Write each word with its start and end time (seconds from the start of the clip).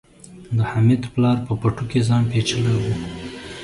د 0.57 0.59
حميد 0.71 1.03
پلار 1.13 1.37
په 1.47 1.53
پټو 1.61 1.83
کې 1.91 1.99
ځان 2.07 2.23
پيچلی 2.31 2.75
و. 2.81 2.85